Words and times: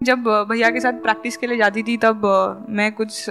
जब 0.00 0.24
भैया 0.50 0.68
के 0.70 0.80
साथ 0.80 0.92
प्रैक्टिस 1.02 1.36
के 1.36 1.46
लिए 1.46 1.56
जाती 1.58 1.82
थी 1.82 1.96
तब 1.96 2.22
मैं 2.70 2.90
कुछ 2.92 3.24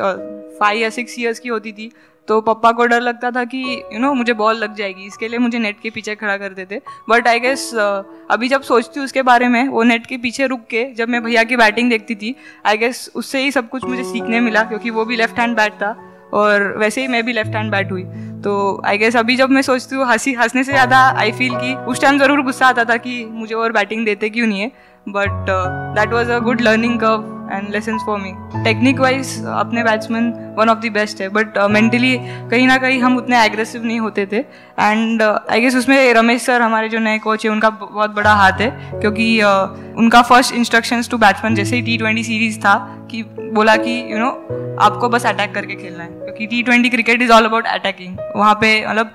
फाइव 0.60 0.80
या 0.80 0.90
सिक्स 0.90 1.16
ईयर्स 1.20 1.40
की 1.40 1.50
होती 1.50 1.72
थी। 1.72 1.92
तो 2.28 2.40
पापा 2.42 2.72
को 2.72 2.86
डर 2.86 3.02
लगता 3.02 3.30
था 3.32 3.44
कि 3.44 3.58
यू 3.58 3.76
you 3.76 4.00
नो 4.00 4.08
know, 4.08 4.18
मुझे 4.18 4.34
बॉल 4.34 4.56
लग 4.56 4.74
जाएगी 4.76 5.06
इसके 5.06 5.28
लिए 5.28 5.40
मुझे 5.40 5.60
नेट 5.60 5.80
के 5.80 5.90
पीछे 5.90 6.16
खड़ा 6.16 6.36
करते 6.38 6.66
थे 6.72 6.80
बट 7.10 7.28
आई 7.28 7.40
गेस 7.40 7.74
अभी 7.76 8.48
जब 8.48 8.62
सोचती 8.62 9.00
हूँ 9.00 9.06
उसके 9.06 9.22
बारे 9.22 9.48
में 9.48 9.68
वो 9.68 9.84
नेट 9.84 10.06
के 10.06 10.18
पीछे 10.18 10.48
रुक 10.48 10.66
के 10.70 10.84
जब 10.94 11.10
मैं 11.10 11.24
भैया 11.24 11.44
की 11.44 11.58
बैटिंग 11.58 11.90
देखती 11.90 12.16
थी 12.16 12.36
आई 12.66 12.78
गेस 12.78 13.10
उससे 13.16 13.44
ही 13.44 13.52
सब 13.52 13.70
कुछ 13.70 13.84
मुझे 13.84 14.04
सीखने 14.04 14.40
मिला 14.40 14.64
क्योंकि 14.64 14.90
वो 14.90 15.06
भी 15.06 15.16
लेफ़्ट 15.16 15.40
हैंड 15.40 15.56
बैट 15.58 15.74
था 15.74 15.96
और 16.34 16.74
वैसे 16.78 17.02
ही 17.02 17.08
मैं 17.08 17.26
भी 17.26 17.34
लेफ़्ट 17.34 17.56
हैंड 17.56 17.72
बैट 17.72 17.92
हुई। 17.92 18.04
तो 18.48 18.82
आई 18.86 18.98
गेस 18.98 19.16
अभी 19.16 19.36
जब 19.36 19.50
मैं 19.50 19.62
सोचती 19.62 19.96
हूँ 19.96 20.06
हँसी 20.08 20.34
हंसने 20.34 20.64
से 20.64 20.72
ज़्यादा 20.72 21.00
आई 21.20 21.32
फील 21.32 21.56
कि 21.56 21.74
उस 21.74 22.02
टाइम 22.02 22.20
ज़रूर 22.20 22.42
गुस्सा 22.42 22.68
आता 22.68 22.84
था 22.86 22.98
कि 22.98 23.26
मुझे 23.32 23.56
और 23.56 23.72
बैटिंग 23.72 24.06
देते 24.06 24.30
क्यों 24.30 24.48
नहीं 24.48 24.62
है? 24.62 24.72
But 25.10 25.50
that 25.98 26.14
was 26.14 26.32
a 26.32 26.40
good 26.40 26.62
learning 26.62 27.00
curve 27.00 27.50
and 27.54 27.70
lesson 27.70 27.98
for 27.98 28.20
me 28.20 28.32
technique 28.64 29.00
wise 29.00 29.46
अपने 29.46 29.84
batsman 29.84 30.56
one 30.58 30.70
of 30.70 30.80
the 30.80 30.92
best 30.94 31.22
है 31.22 31.30
बट 31.30 31.58
मेंटली 31.58 32.18
uh, 32.18 32.24
कहीं 32.52 32.68
ना 32.68 32.78
कहीं 32.78 33.00
हम 33.02 33.18
उतने 33.18 33.46
एग्रेसिव 33.46 33.86
नहीं 33.86 34.00
होते 34.00 34.26
थे। 34.26 34.38
एंड 34.80 35.22
आई 35.22 35.62
गेस 35.62 35.76
उसमें 35.76 36.14
रमेश 36.14 36.42
सर 36.42 36.62
हमारे 36.62 36.90
जो 36.90 37.00
नए 37.00 37.20
कोच 37.20 37.46
है 37.46 37.52
उनका 37.52 37.70
बहुत 37.70 38.16
बड़ा 38.16 38.34
हाथ 38.34 38.52
है 38.52 38.70
क्योंकि 39.02 39.40
uh, 39.40 39.98
उनका 39.98 40.22
फ़र्स्ट 40.22 40.56
इंस्ट्रक्शंस 40.56 41.10
टू 41.10 41.18
बैट्समैन 41.18 41.56
जैसे 41.56 41.76
ही 41.76 41.82
टी 41.82 41.98
ट्वेंटी 41.98 42.24
सीरीज़ 42.24 42.60
था 42.60 42.97
कि 43.12 43.24
बोला 43.54 43.76
कि 43.78 43.92
यू 44.02 44.18
you 44.18 44.20
नो 44.20 44.30
know, 44.30 44.82
आपको 44.82 45.10
बस 45.10 45.26
अटैक 45.26 45.54
करके 45.54 45.76
खेलना 45.76 46.04
है 46.04 46.10
क्योंकि 46.10 46.46
T 46.48 46.62
twenty 46.64 46.90
cricket 46.90 47.22
is 47.22 47.32
all 47.32 47.46
about 47.46 47.68
attacking 47.68 48.18
वहाँ 48.36 48.54
पे 48.62 48.70
मतलब 48.88 49.14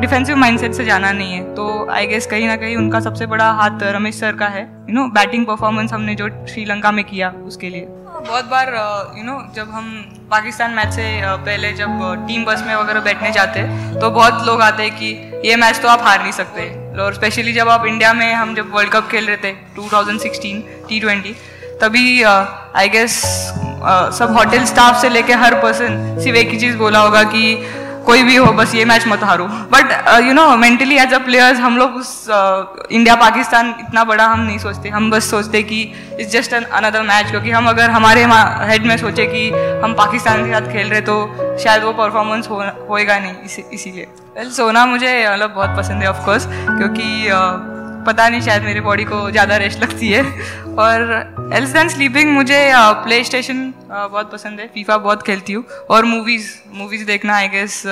डिफेंसिव 0.00 0.36
माइंडसेट 0.36 0.72
से 0.74 0.84
जाना 0.84 1.10
नहीं 1.12 1.32
है 1.32 1.54
तो 1.54 1.64
आई 1.90 2.06
गेस 2.06 2.26
कहीं 2.26 2.46
ना 2.46 2.56
कहीं 2.56 2.76
उनका 2.76 3.00
सबसे 3.00 3.26
बड़ा 3.26 3.50
हाथ 3.60 3.82
रमेश 3.94 4.20
सर 4.20 4.36
का 4.36 4.46
है 4.48 4.62
यू 4.62 4.94
नो 4.94 5.06
बैटिंग 5.14 5.46
परफॉर्मेंस 5.46 5.92
हमने 5.92 6.14
जो 6.14 6.28
श्रीलंका 6.46 6.92
में 6.92 7.04
किया 7.04 7.30
उसके 7.46 7.68
लिए। 7.68 7.86
बहुत 7.88 8.44
बार 8.44 8.68
यू 9.18 9.24
नो 9.24 9.40
जब 9.54 9.70
हम 9.70 9.86
पाकिस्तान 10.30 10.70
मैच 10.70 10.92
से 10.94 11.04
पहले 11.24 11.72
जब 11.72 11.98
टीम 12.28 12.44
बस 12.44 12.62
में 12.66 12.74
वगैरह 12.74 13.00
बैठने 13.00 13.30
जाते 13.32 13.62
तो 14.00 14.10
बहुत 14.10 14.46
लोग 14.46 14.62
आते 14.62 14.82
हैं 14.82 14.96
कि 14.98 15.48
ये 15.48 15.56
मैच 15.56 15.80
तो 15.82 15.88
आप 15.88 16.02
हार 16.02 16.22
नहीं 16.22 16.32
सकते। 16.32 16.68
और 17.02 17.14
स्पेशली 17.14 17.52
जब 17.52 17.68
आप 17.68 17.86
इंडिया 17.86 18.12
में 18.12 18.32
हम 18.34 18.54
जब 18.54 18.70
वर्ल्ड 18.74 18.92
कप 18.92 19.08
खेल 19.10 19.26
रहे 19.26 19.36
थे 19.44 19.52
2016 19.78 20.62
टी 20.88 21.00
ट्वेंटी 21.00 21.34
तभी 21.82 22.22
आई 22.22 22.88
गेस 22.88 23.20
सब 24.18 24.34
होटल 24.38 24.64
स्टाफ 24.64 25.00
से 25.02 25.08
लेके 25.08 25.34
हर 25.44 25.54
पर्सन 25.62 26.18
सिर्फ़ 26.24 26.36
एक 26.38 26.50
ही 26.50 26.58
चीज़ 26.58 26.76
बोला 26.78 26.98
होगा 26.98 27.22
कि 27.32 27.54
कोई 28.06 28.22
भी 28.22 28.36
हो 28.36 28.46
बस 28.52 28.74
ये 28.74 28.84
मैच 28.84 29.06
मत 29.08 29.22
हारो। 29.24 29.44
But 29.72 29.92
you 30.26 30.32
know 30.32 30.46
mentally 30.56 30.96
as 30.98 31.12
a 31.14 31.18
players 31.24 31.58
हम 31.60 31.76
लोग 31.78 31.94
उस 31.96 32.08
इंडिया 32.28 33.14
uh, 33.14 33.20
पाकिस्तान 33.20 33.68
इतना 33.80 34.04
बड़ा 34.04 34.26
हम 34.26 34.40
नहीं 34.40 34.58
सोचते। 34.58 34.88
हम 34.88 35.10
बस 35.10 35.30
सोचते 35.30 35.62
कि 35.62 35.80
it's 36.20 36.32
just 36.32 36.52
an 36.52 36.64
another 36.78 37.02
match 37.02 37.30
क्योंकि 37.30 37.50
हम 37.50 37.68
अगर 37.68 37.90
हमारे 37.90 38.24
हेड 38.70 38.86
में 38.86 38.96
सोचे 38.98 39.26
कि 39.26 39.48
हम 39.84 39.94
पाकिस्तान 39.94 40.44
के 40.44 40.52
साथ 40.52 40.72
खेल 40.72 40.88
रहे 40.88 41.00
तो 41.00 41.18
शायद 41.64 41.82
वो 41.82 41.92
परफॉर्मेंस 41.94 42.48
होएगा 42.48 43.18
नहीं 43.18 43.34
इसी 43.44 43.64
इसीलिए। 43.72 44.06
वेल 44.36 44.50
सोना 44.52 44.86
मुझे 44.86 45.12
मतलब 45.28 45.54
बहुत 45.54 45.78
पसंद 45.78 46.02
है 46.02 46.10
ऑफकोर्स 46.10 46.46
क्योंकि 46.46 47.08
uh, 47.30 47.71
पता 48.06 48.28
नहीं, 48.28 48.40
शायद 48.40 48.62
मेरी 48.62 48.80
बॉडी 48.80 49.04
को 49.04 49.30
ज़्यादा 49.30 49.56
रेस्ट 49.56 49.82
लगती 49.82 50.10
है। 50.10 50.22
और 50.76 51.50
एल्स 51.54 51.70
देन 51.70 51.88
स्लीपिंग 51.88 52.32
मुझे 52.32 52.58
प्ले 53.04 53.22
स्टेशन 53.24 53.72
बहुत 53.90 54.32
पसंद 54.32 54.60
है। 54.60 54.66
फीफा 54.74 54.96
बहुत 54.98 55.22
खेलती 55.22 55.52
हूँ। 55.52 55.64
और 55.90 56.04
मूवीज़ 56.04 56.50
मूवीज़ 56.74 57.04
देखना 57.06 57.36
आई 57.36 57.48
गेस 57.48 57.82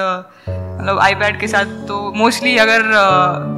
मतलब 0.81 0.99
आईपैड 0.99 1.41
के 1.41 1.47
साथ 1.49 1.65
तो 1.65 2.13
मोस्टली 2.17 2.57
अगर 2.57 2.83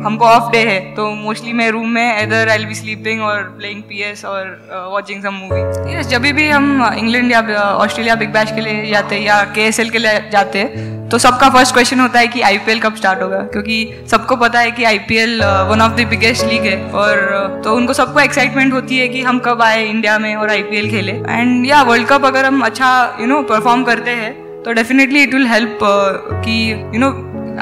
हमको 0.06 0.24
ऑफ़ 0.24 0.50
डे 0.52 0.58
है 0.58 0.78
तो 0.94 1.10
मोस्टली 1.10 1.52
मैं 1.52 1.70
रूम 1.70 1.88
में 1.88 2.22
इधर 2.22 2.48
आई 2.48 2.64
बी 2.64 2.74
स्लीपिंग 2.74 3.22
और 3.22 3.42
प्लेइंग 3.58 3.82
पी 3.82 4.02
एस 4.02 4.24
और 4.24 4.48
वॉचिंग 4.92 5.22
सम 5.22 5.34
मूवी 5.34 5.96
यस 5.96 6.06
जब 6.06 6.22
भी 6.22 6.48
हम 6.48 6.94
इंग्लैंड 6.98 7.32
या 7.32 7.40
ऑस्ट्रेलिया 7.74 8.14
बिग 8.14 8.32
बैश 8.32 8.52
के 8.52 8.60
लिए 8.60 8.90
जाते 8.90 9.14
हैं 9.14 9.22
या 9.22 9.42
के 9.44 9.60
एस 9.60 9.80
एल 9.80 9.90
के 9.90 9.98
लिए 9.98 10.30
जाते 10.32 10.58
हैं 10.58 10.90
तो 11.08 11.18
सबका 11.18 11.48
फ़र्स्ट 11.48 11.72
क्वेश्चन 11.72 12.00
होता 12.00 12.18
है 12.18 12.26
कि 12.26 12.40
आईपीएल 12.40 12.78
कब 12.80 12.94
स्टार्ट 12.94 13.22
होगा? 13.22 13.38
क्योंकि 13.38 14.04
सबको 14.10 14.36
पता 14.36 14.60
है 14.60 14.70
कि 14.70 14.84
IPL 14.84 15.42
one 15.70 15.80
of 15.80 15.92
the 15.92 16.06
biggest 16.10 16.44
league 16.46 16.62
है 16.62 16.76
और 16.90 17.60
तो 17.64 17.74
उनको 17.74 17.92
सबको 17.92 18.20
एक्साइटमेंट 18.20 18.72
होती 18.72 18.98
है 18.98 19.08
कि 19.08 19.22
हम 19.22 19.38
कब 19.38 19.62
आए 19.62 19.84
इंडिया 19.84 20.18
में 20.18 20.34
और 20.36 20.50
आईपीएल 20.50 20.90
खेले. 20.90 21.12
एंड 21.12 21.66
या 21.66 21.82
वर्ल्ड 21.82 22.08
कप 22.08 22.24
अगर 22.24 22.44
हम 22.44 22.62
अच्छा 22.62 23.18
यू 23.20 23.26
नो 23.26 23.42
परफॉर्म 23.42 23.84
करते 23.84 24.10
हैं 24.10 24.41
तो 24.64 24.72
डेफिनेटली 24.72 25.22
इट 25.22 25.34
विल 25.34 25.46
हेल्प 25.46 25.78
कि 25.82 26.56
यू 26.72 27.00
नो 27.00 27.10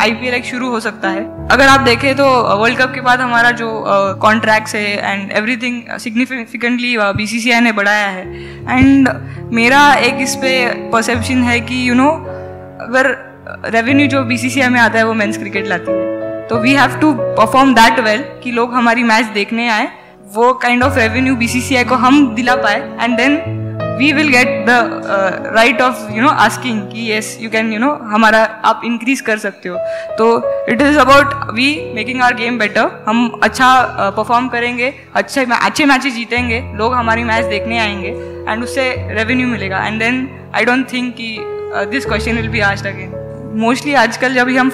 आईपीएल 0.00 0.34
एक 0.34 0.44
शुरू 0.44 0.68
हो 0.70 0.80
सकता 0.80 1.08
है। 1.08 1.22
अगर 1.50 1.68
आप 1.68 1.80
देखें 1.80 2.14
तो 2.16 2.24
वर्ल्ड 2.58 2.76
uh, 2.76 2.82
कप 2.82 2.92
के 2.94 3.00
बाद 3.00 3.20
हमारा 3.20 3.50
जो 3.50 3.68
कॉन्ट्रैक्ट्स 4.22 4.72
uh, 4.72 4.78
है 4.78 5.12
and 5.12 5.32
everything 5.32 5.82
significantly 5.98 6.96
B 7.16 7.26
C 7.26 7.40
C 7.40 7.50
I 7.50 7.60
ने 7.60 7.72
बढ़ाया 7.72 8.08
है। 8.08 8.24
एंड 8.78 9.08
मेरा 9.52 9.82
एक 9.94 10.20
इस 10.20 10.34
पे 10.36 10.52
परसेप्शन 10.92 11.42
है 11.42 11.60
कि 11.60 11.88
यू 11.88 11.94
नो 11.94 12.10
अगर 12.80 13.08
रेवेन्यू 13.66 14.06
जो 14.08 14.22
बी 14.24 14.38
सी 14.38 14.50
सी 14.50 14.60
आई 14.60 14.68
में 14.68 14.80
आता 14.80 14.98
है 14.98 15.06
वो 15.06 15.14
मेन्स 15.14 15.38
क्रिकेट 15.38 15.66
लाती 15.68 15.92
है। 15.92 16.46
तो 16.48 16.58
we 16.58 16.72
have 16.74 17.00
to 17.00 17.12
perform 17.12 17.74
that 17.74 18.00
well 18.00 18.24
कि 18.44 18.50
लोग 18.50 18.74
हमारी 18.74 19.02
मैच 19.02 19.26
देखने 19.34 19.68
आए। 19.68 19.88
वो 20.34 20.52
kind 20.62 20.82
of 20.82 20.98
revenue 20.98 21.36
B 21.36 21.48
C 21.48 21.60
C 21.60 21.76
I 21.76 21.84
को 21.84 21.94
हम 21.96 22.26
दिला 22.34 22.56
पाए। 22.56 22.80
And 23.00 23.16
then 23.16 23.36
we 23.98 24.12
will 24.12 24.28
get 24.28 24.48
the 24.66 25.52
right 25.54 25.80
of 25.82 26.12
you 26.12 26.22
know 26.22 26.28
asking 26.44 26.80
कि 26.82 27.00
yes 27.10 27.36
you 27.40 27.50
can 27.50 27.72
you 27.72 27.78
know 27.78 27.92
हमारा 28.12 28.42
आप 28.64 28.80
इंक्रीज 28.84 29.20
कर 29.20 29.38
सकते 29.38 29.68
हो। 29.68 29.76
तो 30.18 30.26
it 30.72 30.82
is 30.82 30.98
about 30.98 31.34
we 31.54 31.68
making 31.94 32.22
our 32.22 32.34
game 32.34 32.58
better 32.58 33.04
हम 33.08 33.40
अच्छा 33.42 33.70
परफॉर्म 34.16 34.46
uh, 34.46 34.52
करेंगे 34.52 34.92
अच्छे 35.14 35.46
अच्छे 35.52 35.84
मैचेस 35.84 36.14
जीतेंगे 36.14 36.62
लोग 36.76 36.94
हमारी 36.94 37.24
मैच 37.24 37.44
देखने 37.44 37.78
आएँगे 37.78 38.08
एंड 38.50 38.62
उससे 38.64 38.90
रेवेन्यू 39.14 39.46
मिलेगा। 39.46 39.86
And 39.86 39.98
then 39.98 40.28
I 40.54 40.64
don't 40.64 40.92
think 40.92 41.14
कि 41.14 41.36
this 41.90 42.06
question 42.06 42.36
will 42.36 42.48
be 42.48 42.60
asked 42.60 42.86
again 42.86 43.18
mostly 43.56 43.94
आजकल 43.94 44.34
जब 44.34 44.46
भी 44.46 44.56
हम 44.56 44.68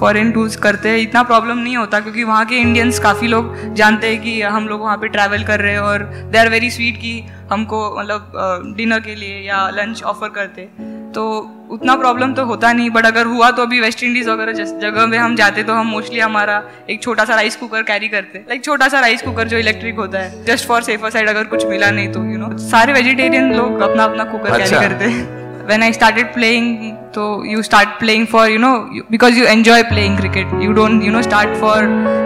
फॉरेन 0.00 0.30
टूर्स 0.32 0.56
करते 0.56 0.88
हैं 0.88 0.98
इतना 0.98 1.22
प्रॉब्लम 1.22 1.58
नहीं 1.58 1.76
होता 1.76 2.00
क्योंकि 2.00 2.24
वहाँ 2.24 2.44
के 2.44 2.56
इंडियंस 2.56 2.98
काफ़ी 2.98 3.28
लोग 3.28 3.74
जानते 3.74 4.08
हैं 4.08 4.20
कि 4.22 4.40
हम 4.42 4.66
लोग 4.68 4.80
वहाँ 4.80 4.96
पे 4.96 5.08
ट्रैवल 5.08 5.44
कर 5.44 5.60
रहे 5.60 5.72
हैं 5.72 5.80
और 5.80 6.02
दे 6.32 6.38
आर 6.38 6.48
वेरी 6.48 6.70
स्वीट 6.70 6.96
कि 6.96 7.12
हमको 7.50 7.78
मतलब 7.98 8.74
डिनर 8.76 9.00
के 9.00 9.14
लिए 9.14 9.40
या 9.40 9.68
लंच 9.70 10.02
ऑफ़र 10.04 10.28
करते। 10.30 10.68
तो 11.12 11.22
उतना 11.70 11.94
प्रॉब्लम 11.96 12.32
तो 12.34 12.44
होता 12.44 12.72
नहीं 12.72 12.90
बट 12.90 13.06
अगर 13.06 13.26
हुआ 13.26 13.50
तो 13.50 13.62
अभी 13.62 13.80
वेस्ट 13.80 14.02
इंडीज़ 14.02 14.28
वगैरह 14.30 14.52
जिस 14.52 14.72
जगह 14.80 15.06
में 15.06 15.16
हम 15.18 15.36
जाते 15.36 15.62
तो 15.62 15.72
हम 15.72 15.86
मोस्टली 15.86 16.20
हमारा 16.20 16.62
एक 16.90 17.02
छोटा 17.02 17.24
सा 17.24 17.34
राइस 17.34 17.56
कुकर 17.56 17.82
कैरी 17.82 18.08
करते। 18.08 18.38
लाइक 18.48 18.64
छोटा 18.64 18.88
सा 18.88 19.00
राइस 19.00 19.22
कुकर 19.22 19.48
जो 19.48 19.58
इलेक्ट्रिक 19.58 19.96
होता 19.96 20.18
है। 20.18 20.44
जस्ट 20.44 20.66
फॉर 20.68 20.82
सेफर 20.82 21.10
साइड 21.10 21.28
अगर 21.28 21.44
कुछ 21.46 21.66
मिला 21.66 21.90
नहीं 21.90 22.08
तो 22.08 22.24
यू 22.24 22.30
you 22.30 22.40
नो 22.40 22.46
know, 22.46 22.58
सारे 22.62 22.92
वेजिटेरियन 22.92 23.52
लोग 23.54 23.80
अपना 23.80 24.04
अपना 24.04 24.24
कुकर 24.24 24.50
अच्छा। 24.50 24.66
कैरी 24.70 24.88
करते। 24.88 25.04
हैं 25.06 25.35
when 25.66 25.82
I 25.82 25.90
started 25.90 26.32
playing, 26.32 26.96
so 27.12 27.42
you 27.42 27.62
start 27.62 27.98
playing 27.98 28.26
for 28.26 28.48
you 28.48 28.58
know 28.58 28.74
because 29.10 29.36
you 29.36 29.46
enjoy 29.46 29.82
playing 29.84 30.16
cricket. 30.16 30.46
You 30.60 30.74
don't 30.74 31.02
you 31.02 31.12
know 31.12 31.22
start 31.22 31.56
for 31.58 31.76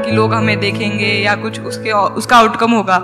कि 0.04 0.12
लोग 0.12 0.34
हमें 0.34 0.58
देखेंगे 0.60 1.12
या 1.24 1.34
कुछ 1.36 1.60
उसके 1.62 1.92
उसका 1.92 2.36
आउटकम 2.36 2.72
होगा 2.72 2.98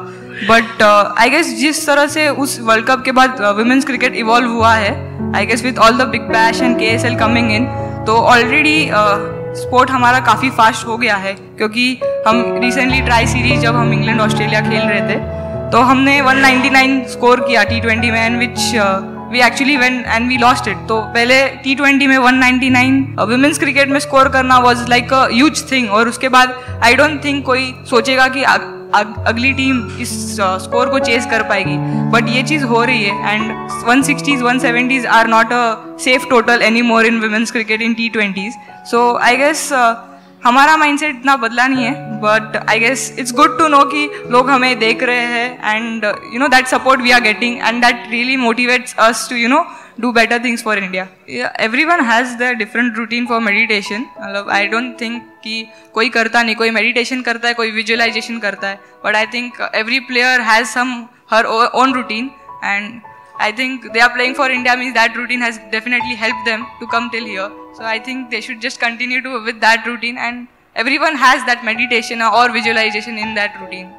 बट 0.51 0.83
आई 0.83 1.31
गेस 1.31 1.55
जिस 1.59 1.87
तरह 1.87 2.07
से 2.15 2.29
उस 2.45 2.59
वर्ल्ड 2.61 2.87
कप 2.87 3.03
के 3.05 3.13
बाद 3.13 3.41
वुमेन्स 3.57 3.85
क्रिकेट 3.85 4.15
इवॉल्व 4.17 4.51
हुआ 4.53 4.75
है 4.75 4.93
I 5.37 5.47
guess 5.47 5.63
with 5.65 5.79
all 5.79 5.99
the 5.99 6.09
Big 6.09 6.29
Bash 6.33 6.63
and 6.63 6.79
K 6.79 6.85
S 6.87 7.05
L 7.05 7.17
coming 7.19 7.53
in 7.53 7.67
तो 8.07 8.17
ऑलरेडी 8.33 8.79
स्पोर्ट 8.91 9.89
uh, 9.89 9.95
हमारा 9.95 10.21
काफ़ी 10.27 10.51
फास्ट 10.51 10.87
हो 10.87 10.97
गया 10.97 11.17
है 11.17 11.33
क्योंकि 11.59 11.89
हम 12.27 12.45
रिसेंटली 12.63 13.01
ट्राई 13.03 13.27
सीरीज़ 13.27 13.61
जब 13.61 13.77
हम 13.77 13.93
इंग्लैंड 13.93 14.21
ऑस्ट्रेलिया 14.21 14.61
खेल 14.61 14.83
रहे 14.83 15.01
थे 15.11 15.19
तो 15.71 15.79
हमने 15.83 16.21
199 16.21 17.07
स्कोर 17.13 17.41
किया 17.47 17.63
टी 17.65 17.81
ट्वेंटी 17.81 18.11
में 18.11 18.21
and 18.21 18.39
which 18.39 18.59
we 19.31 19.41
actually 19.41 19.77
when 19.77 20.05
and 20.07 20.29
we 20.29 20.37
lost 20.37 20.69
it 20.69 20.87
तो 20.89 21.01
पहले 21.15 21.49
टी 21.65 21.75
ट्वेंटी 21.75 22.07
में 22.07 22.17
199 22.19 23.29
वुमेन्स 23.29 23.59
क्रिकेट 23.59 23.89
में 23.89 23.99
स्कोर 24.01 24.29
करना 24.29 24.59
was 24.59 24.87
like 24.89 25.13
a 25.13 25.27
huge 25.33 25.71
thing 25.73 25.91
और 25.91 26.09
उसके 26.09 26.29
बाद 26.29 26.55
आई 26.85 26.95
डोंट 26.95 27.25
थिंक 27.25 27.45
कोई 27.47 27.75
सोचेगा 27.91 28.29
कि 28.29 28.43
अग, 28.43 28.91
अग, 28.95 29.15
अगली 29.27 29.53
टीम 29.53 29.81
इस 30.01 30.11
स्कोर 30.37 30.87
uh, 30.87 30.93
को 30.93 30.99
चेस 30.99 31.27
कर 31.27 31.43
पाएगी. 31.43 31.77
बट 32.11 32.29
ये 32.29 32.43
चीज़ 32.43 32.65
हो 32.65 32.85
रही 32.85 33.05
है 33.05 33.35
and 33.35 33.71
one 33.87 34.03
sixties 34.03 34.43
one 34.43 34.59
seventies 34.59 35.07
are 35.07 35.27
not 35.27 35.53
a 35.53 35.97
safe 36.05 36.29
total 36.31 36.63
any 36.63 36.83
more 36.83 37.07
in 37.07 37.21
women's 37.21 37.51
cricket 37.51 37.83
in 37.83 37.95
T 37.95 38.09
twenties 38.09 38.55
so 38.91 39.17
I 39.23 39.37
guess 39.37 39.69
हमारा 40.45 40.77
माइंडसेट 40.77 41.15
इतना 41.17 41.37
बदला 41.37 41.67
नहीं 41.67 41.85
है 41.85 42.21
but 42.21 42.57
I 42.71 42.79
guess 42.81 43.15
it's 43.19 43.33
good 43.35 43.59
to 43.59 43.69
know 43.69 43.83
कि 43.95 44.09
लोग 44.31 44.51
हमें 44.51 44.79
देख 44.79 45.03
रहे 45.03 45.25
हैं 45.33 45.75
and 45.77 46.05
you 46.05 46.39
know 46.41 46.49
that 46.49 46.67
support 46.67 47.01
we 47.01 47.11
are 47.11 47.21
getting 47.21 47.59
and 47.59 47.81
that 47.85 48.05
really 48.11 48.37
motivates 48.37 48.95
us 48.99 49.27
to 49.31 49.37
you 49.37 49.49
know 49.49 49.65
do 50.01 50.13
better 50.13 50.45
things 50.45 50.63
for 50.65 50.79
India 50.79 51.07
everyone 51.85 52.01
has 52.11 52.37
the 52.37 52.53
different 52.59 52.97
routine 52.99 53.27
for 53.27 53.41
meditation 53.41 54.07
मतलब 54.21 54.51
I 54.51 54.67
don't 54.67 55.01
think 55.01 55.23
कि 55.45 55.67
कोई 55.95 56.09
करता 56.09 56.43
नहीं, 56.43 56.57
कोई 56.57 56.71
meditation 56.71 57.23
करता 57.23 57.49
है, 57.49 57.55
कोई 57.55 57.71
visualisation 57.71 58.39
करता 58.39 58.69
है 58.69 58.81
but 59.05 59.17
I 59.17 59.27
think 59.35 59.61
every 59.75 60.01
player 60.13 60.41
has 60.51 60.67
some 60.69 60.97
her 61.33 61.45
own 61.45 61.95
routine 61.95 62.31
and 62.65 63.01
I 63.45 63.47
think 63.53 63.83
they 63.95 64.01
are 64.01 64.13
playing 64.13 64.35
for 64.35 64.45
India 64.51 64.75
means 64.77 64.95
that 64.95 65.17
routine 65.17 65.43
has 65.43 65.57
definitely 65.73 66.15
helped 66.15 66.47
them 66.47 66.63
to 66.81 66.87
come 66.87 67.11
till 67.11 67.27
here. 67.27 67.49
So 67.77 67.85
I 67.85 67.99
think 67.99 68.31
they 68.31 68.41
should 68.41 68.63
just 68.63 68.81
continue 68.81 69.21
to 69.21 69.45
with 69.45 69.61
that 69.61 69.85
routine 69.87 70.17
and 70.17 70.49
everyone 70.75 71.15
has 71.15 71.45
that 71.45 71.63
meditation 71.63 72.23
or 72.23 72.51
visualization 72.51 73.19
in 73.19 73.35
that 73.35 73.61
routine. 73.61 73.95